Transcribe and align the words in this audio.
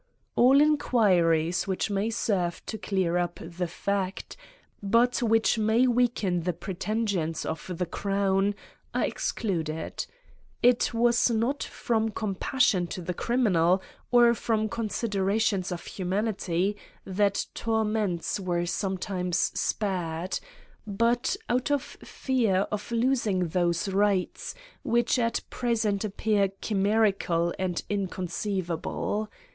All 0.35 0.59
inquiries 0.59 1.67
which 1.67 1.91
may 1.91 2.09
serve 2.09 2.65
to 2.65 2.79
clear 2.79 3.19
up 3.19 3.37
the 3.39 3.67
fact, 3.67 4.35
but 4.81 5.21
which 5.21 5.59
may 5.59 5.85
weaken 5.85 6.41
the 6.41 6.53
pretensions 6.53 7.45
of 7.45 7.69
the 7.77 7.85
crown, 7.85 8.55
are 8.95 9.03
excluded. 9.05 10.07
It 10.63 10.91
was 10.91 11.29
not 11.29 11.61
from 11.61 12.09
com 12.09 12.33
passion 12.33 12.87
to 12.87 13.01
the 13.03 13.13
criminal, 13.13 13.79
or 14.09 14.33
from 14.33 14.69
considerations 14.69 15.71
of 15.71 15.85
humanity, 15.85 16.77
that 17.05 17.45
torments 17.53 18.39
were 18.39 18.65
sometimes 18.65 19.37
spared, 19.37 20.39
but 20.87 21.35
out 21.47 21.69
of 21.69 21.83
fear 21.83 22.61
of 22.71 22.91
losing 22.91 23.49
those 23.49 23.87
rights 23.87 24.55
which 24.81 25.19
at 25.19 25.41
present 25.51 26.03
appear 26.03 26.49
chimerical 26.59 27.53
and 27.59 27.83
inconceivable. 27.87 29.29